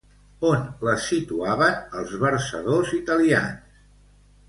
[0.51, 3.81] On les situaven els versadors italians?